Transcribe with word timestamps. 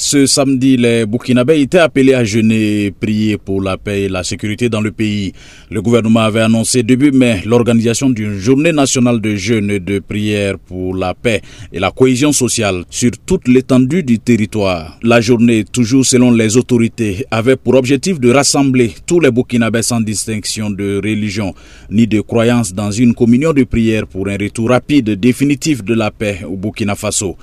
Ce 0.00 0.26
samedi, 0.26 0.76
les 0.76 1.06
Burkinabés 1.06 1.60
étaient 1.60 1.80
appelés 1.80 2.14
à 2.14 2.22
jeûner 2.22 2.84
et 2.84 2.90
prier 2.92 3.36
pour 3.36 3.60
la 3.60 3.76
paix 3.76 4.02
et 4.02 4.08
la 4.08 4.22
sécurité 4.22 4.68
dans 4.68 4.80
le 4.80 4.92
pays. 4.92 5.32
Le 5.72 5.82
gouvernement 5.82 6.20
avait 6.20 6.38
annoncé 6.42 6.84
début 6.84 7.10
mai 7.10 7.42
l'organisation 7.44 8.08
d'une 8.08 8.38
journée 8.38 8.70
nationale 8.70 9.20
de 9.20 9.34
jeûne 9.34 9.72
et 9.72 9.80
de 9.80 9.98
prière 9.98 10.56
pour 10.56 10.94
la 10.94 11.14
paix 11.14 11.42
et 11.72 11.80
la 11.80 11.90
cohésion 11.90 12.30
sociale 12.30 12.84
sur 12.88 13.10
toute 13.26 13.48
l'étendue 13.48 14.04
du 14.04 14.20
territoire. 14.20 14.96
La 15.02 15.20
journée, 15.20 15.64
toujours 15.64 16.06
selon 16.06 16.30
les 16.30 16.56
autorités, 16.56 17.26
avait 17.32 17.56
pour 17.56 17.74
objectif 17.74 18.20
de 18.20 18.30
rassembler 18.30 18.94
tous 19.04 19.18
les 19.18 19.32
Burkinabés 19.32 19.82
sans 19.82 20.00
distinction 20.00 20.70
de 20.70 21.00
religion 21.02 21.56
ni 21.90 22.06
de 22.06 22.20
croyance 22.20 22.72
dans 22.72 22.92
une 22.92 23.14
communion 23.16 23.52
de 23.52 23.64
prière 23.64 24.06
pour 24.06 24.28
un 24.28 24.36
retour 24.36 24.68
rapide 24.70 25.08
et 25.08 25.16
définitif 25.16 25.82
de 25.82 25.94
la 25.94 26.12
paix 26.12 26.42
au 26.48 26.54
Burkina 26.56 26.94
Faso 26.94 27.36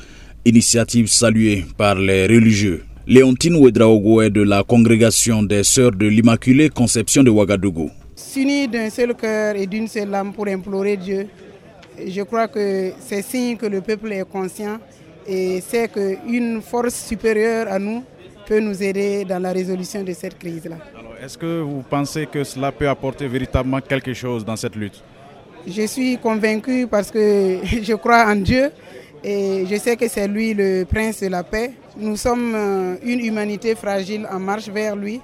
initiative 0.45 1.07
saluée 1.07 1.65
par 1.75 1.95
les 1.95 2.27
religieux. 2.27 2.83
Léontine 3.07 3.55
Ouedraogo 3.55 4.21
est 4.21 4.29
de 4.29 4.43
la 4.43 4.63
congrégation 4.63 5.41
des 5.43 5.63
Sœurs 5.63 5.91
de 5.91 6.05
l'Immaculée 6.07 6.69
Conception 6.69 7.23
de 7.23 7.31
Ouagadougou. 7.31 7.89
S'unir 8.15 8.69
d'un 8.69 8.89
seul 8.89 9.15
cœur 9.15 9.55
et 9.55 9.65
d'une 9.65 9.87
seule 9.87 10.13
âme 10.13 10.33
pour 10.33 10.47
implorer 10.47 10.97
Dieu, 10.97 11.27
je 12.07 12.21
crois 12.21 12.47
que 12.47 12.91
c'est 12.99 13.23
signe 13.23 13.57
que 13.57 13.65
le 13.65 13.81
peuple 13.81 14.11
est 14.11 14.23
conscient 14.29 14.77
et 15.27 15.61
sait 15.61 15.87
qu'une 15.87 16.61
force 16.61 17.07
supérieure 17.07 17.67
à 17.69 17.79
nous 17.79 18.03
peut 18.47 18.59
nous 18.59 18.81
aider 18.83 19.25
dans 19.25 19.39
la 19.39 19.51
résolution 19.51 20.03
de 20.03 20.13
cette 20.13 20.37
crise-là. 20.37 20.77
Est-ce 21.23 21.37
que 21.37 21.61
vous 21.61 21.83
pensez 21.89 22.27
que 22.27 22.43
cela 22.43 22.71
peut 22.71 22.87
apporter 22.87 23.27
véritablement 23.27 23.81
quelque 23.81 24.13
chose 24.13 24.45
dans 24.45 24.55
cette 24.55 24.75
lutte? 24.75 25.01
Je 25.67 25.87
suis 25.87 26.17
convaincu 26.19 26.85
parce 26.87 27.09
que 27.09 27.57
je 27.83 27.93
crois 27.95 28.25
en 28.27 28.35
Dieu 28.35 28.69
et 29.27 29.65
je 29.67 29.75
sais 29.77 29.95
que 29.95 30.07
c'est 30.07 30.27
lui 30.27 30.53
le 30.53 30.85
prince 30.85 31.21
de 31.21 31.27
la 31.27 31.43
paix. 31.43 31.71
Nous 31.97 32.15
sommes 32.15 32.53
euh, 32.53 32.95
une 33.03 33.21
humanité 33.21 33.73
fragile 33.73 34.27
en 34.31 34.39
marche 34.39 34.69
vers 34.69 34.95
lui. 34.95 35.19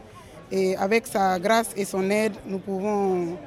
Et 0.51 0.75
avec 0.75 1.05
sa 1.05 1.37
grâce 1.37 1.69
et 1.77 1.85
son 1.85 2.09
aide, 2.09 2.33
nous 2.49 2.57
pouvons 2.57 3.37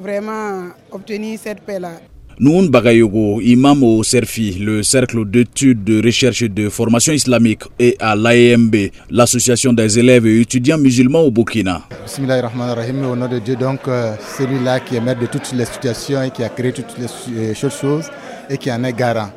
vraiment 0.00 0.68
obtenir 0.92 1.38
cette 1.42 1.62
paix-là. 1.62 1.94
Noun 2.38 2.68
Bagayogo, 2.70 3.40
imam 3.42 3.82
au 3.82 4.02
CERFI, 4.02 4.52
le 4.60 4.82
cercle 4.82 5.28
d'études, 5.28 5.82
de 5.84 6.00
recherche 6.02 6.40
et 6.42 6.48
de 6.48 6.70
formation 6.70 7.12
islamique, 7.12 7.64
et 7.78 7.96
à 8.00 8.16
l'AEMB, 8.16 8.74
l'association 9.10 9.74
des 9.74 9.98
élèves 9.98 10.26
et 10.26 10.40
étudiants 10.40 10.78
musulmans 10.78 11.20
au 11.20 11.30
Burkina. 11.30 11.82
Bismillahirrahmanirrahim, 12.06 13.04
au 13.04 13.16
nom 13.16 13.28
de 13.28 13.40
Dieu, 13.40 13.56
donc 13.56 13.80
euh, 13.88 14.14
celui-là 14.38 14.80
qui 14.80 14.96
est 14.96 15.00
maître 15.02 15.20
de 15.20 15.26
toutes 15.26 15.52
les 15.52 15.66
situations 15.66 16.22
et 16.22 16.30
qui 16.30 16.42
a 16.42 16.48
créé 16.48 16.72
toutes 16.72 16.96
les 16.98 17.54
choses 17.54 18.08
et 18.48 18.56
qui 18.56 18.72
en 18.72 18.84
est 18.84 18.94
garant. 18.94 19.30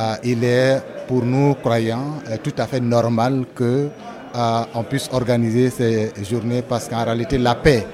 Euh, 0.00 0.14
il 0.24 0.42
est 0.44 0.80
pour 1.06 1.24
nous 1.26 1.54
croyants 1.56 2.20
euh, 2.30 2.36
tout 2.42 2.54
à 2.56 2.66
fait 2.66 2.80
normal 2.80 3.44
que 3.54 3.88
euh, 4.34 4.82
puisse 4.88 5.10
organiser 5.12 5.68
ces 5.68 6.12
journées 6.24 6.62
parce 6.66 6.88
qu'en 6.88 7.04
réalité 7.04 7.36
la 7.36 7.54
paix 7.54 7.86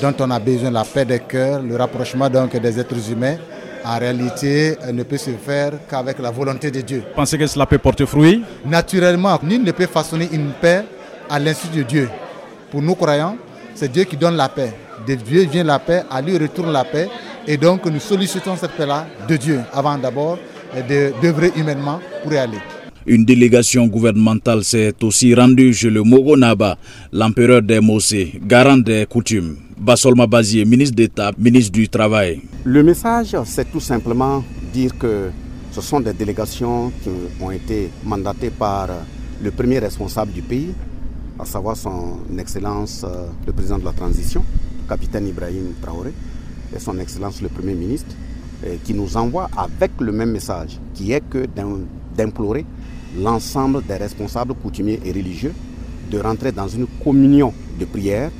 dont 0.00 0.12
on 0.18 0.30
a 0.32 0.40
besoin, 0.40 0.70
la 0.72 0.82
paix 0.82 1.04
des 1.04 1.20
cœurs, 1.20 1.62
le 1.62 1.76
rapprochement 1.76 2.28
donc 2.28 2.56
des 2.56 2.80
êtres 2.80 3.10
humains, 3.12 3.36
en 3.84 3.96
réalité 3.98 4.76
ne 4.92 5.04
peut 5.04 5.18
se 5.18 5.30
faire 5.30 5.72
qu'avec 5.88 6.18
la 6.18 6.30
volonté 6.32 6.70
de 6.72 6.80
Dieu. 6.80 7.04
Pensez 7.14 7.38
que 7.38 7.46
cela 7.46 7.66
peut 7.66 7.78
porter 7.78 8.06
fruit? 8.06 8.42
Naturellement, 8.64 9.38
nul 9.44 9.62
ne 9.62 9.70
peut 9.70 9.86
façonner 9.86 10.28
une 10.32 10.50
paix 10.60 10.84
à 11.30 11.38
l'insu 11.38 11.68
de 11.72 11.82
Dieu. 11.82 12.08
Pour 12.72 12.82
nous 12.82 12.96
croyants, 12.96 13.36
c'est 13.76 13.92
Dieu 13.92 14.02
qui 14.04 14.16
donne 14.16 14.36
la 14.36 14.48
paix. 14.48 14.72
De 15.06 15.14
Dieu 15.14 15.42
vient 15.46 15.62
la 15.64 15.78
paix, 15.78 16.02
à 16.10 16.20
lui 16.22 16.36
retourne 16.38 16.72
la 16.72 16.84
paix. 16.84 17.08
Et 17.46 17.56
donc 17.56 17.84
nous 17.86 18.00
sollicitons 18.00 18.56
cette 18.56 18.72
paix-là 18.72 19.06
de 19.28 19.36
Dieu 19.36 19.60
avant 19.72 19.96
d'abord 19.98 20.38
d'œuvrer 21.20 21.52
humainement 21.56 22.00
pour 22.22 22.32
y 22.32 22.38
aller. 22.38 22.58
Une 23.06 23.24
délégation 23.24 23.86
gouvernementale 23.88 24.62
s'est 24.62 24.94
aussi 25.02 25.34
rendue 25.34 25.74
chez 25.74 25.90
le 25.90 26.02
Mogonaba, 26.02 26.78
l'empereur 27.12 27.60
des 27.62 27.80
Mossé, 27.80 28.40
garant 28.46 28.76
des 28.76 29.06
coutumes. 29.08 29.56
Basolma 29.76 30.28
Bazier, 30.28 30.64
ministre 30.64 30.94
d'État, 30.94 31.32
ministre 31.36 31.72
du 31.72 31.88
Travail. 31.88 32.42
Le 32.64 32.84
message, 32.84 33.36
c'est 33.44 33.70
tout 33.72 33.80
simplement 33.80 34.44
dire 34.72 34.96
que 34.96 35.30
ce 35.72 35.80
sont 35.80 35.98
des 36.00 36.12
délégations 36.12 36.92
qui 37.02 37.10
ont 37.40 37.50
été 37.50 37.90
mandatées 38.04 38.50
par 38.50 38.88
le 39.42 39.50
premier 39.50 39.80
responsable 39.80 40.30
du 40.32 40.42
pays, 40.42 40.68
à 41.40 41.44
savoir 41.44 41.76
son 41.76 42.18
Excellence 42.38 43.04
euh, 43.04 43.26
le 43.46 43.52
président 43.52 43.78
de 43.78 43.84
la 43.84 43.92
transition, 43.92 44.44
capitaine 44.88 45.26
Ibrahim 45.26 45.72
Traoré, 45.82 46.12
et 46.74 46.78
son 46.78 46.98
Excellence 47.00 47.42
le 47.42 47.48
Premier 47.48 47.74
ministre, 47.74 48.14
qui 48.84 48.94
nous 48.94 49.16
envoie 49.16 49.48
avec 49.56 49.90
le 50.00 50.12
même 50.12 50.30
message, 50.32 50.78
qui 50.94 51.12
est 51.12 51.22
que 51.28 51.46
d'implorer 52.16 52.64
l'ensemble 53.18 53.82
des 53.84 53.96
responsables 53.96 54.54
coutumiers 54.54 55.00
et 55.04 55.12
religieux 55.12 55.52
de 56.10 56.18
rentrer 56.18 56.52
dans 56.52 56.68
une 56.68 56.86
communion 57.02 57.52
de 57.78 57.84
prière, 57.84 58.30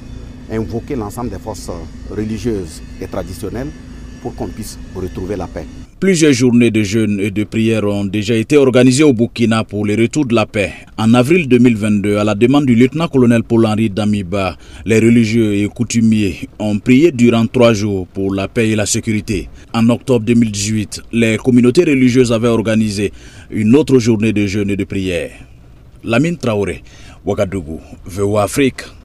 invoquer 0.50 0.94
l'ensemble 0.96 1.30
des 1.30 1.38
forces 1.38 1.70
religieuses 2.10 2.82
et 3.00 3.06
traditionnelles 3.06 3.70
pour 4.20 4.34
qu'on 4.34 4.48
puisse 4.48 4.78
retrouver 4.94 5.36
la 5.36 5.46
paix. 5.46 5.66
Plusieurs 6.02 6.32
journées 6.32 6.72
de 6.72 6.82
jeûne 6.82 7.20
et 7.20 7.30
de 7.30 7.44
prière 7.44 7.84
ont 7.84 8.04
déjà 8.04 8.34
été 8.34 8.56
organisées 8.56 9.04
au 9.04 9.12
Burkina 9.12 9.62
pour 9.62 9.86
le 9.86 9.94
retour 9.94 10.26
de 10.26 10.34
la 10.34 10.46
paix. 10.46 10.72
En 10.98 11.14
avril 11.14 11.46
2022, 11.46 12.16
à 12.16 12.24
la 12.24 12.34
demande 12.34 12.66
du 12.66 12.74
lieutenant-colonel 12.74 13.44
Paul-Henri 13.44 13.88
Damiba, 13.88 14.56
les 14.84 14.98
religieux 14.98 15.54
et 15.54 15.68
coutumiers 15.68 16.48
ont 16.58 16.80
prié 16.80 17.12
durant 17.12 17.46
trois 17.46 17.72
jours 17.72 18.08
pour 18.08 18.34
la 18.34 18.48
paix 18.48 18.70
et 18.70 18.74
la 18.74 18.84
sécurité. 18.84 19.48
En 19.72 19.88
octobre 19.90 20.24
2018, 20.26 21.02
les 21.12 21.36
communautés 21.36 21.84
religieuses 21.84 22.32
avaient 22.32 22.48
organisé 22.48 23.12
une 23.52 23.76
autre 23.76 24.00
journée 24.00 24.32
de 24.32 24.44
jeûne 24.48 24.70
et 24.70 24.76
de 24.76 24.82
prière. 24.82 25.30
Lamine 26.02 26.36
Traoré, 26.36 26.82
Ouagadougou, 27.24 27.80
VOA 28.06 28.42
Afrique. 28.42 28.82